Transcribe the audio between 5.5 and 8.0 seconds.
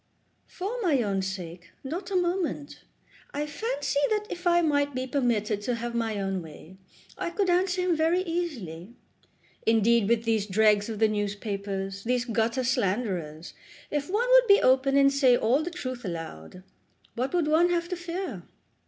to have my own way I could answer him